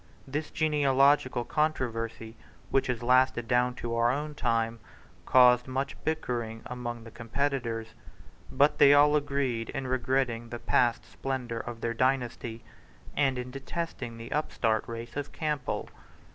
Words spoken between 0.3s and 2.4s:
genealogical controversy,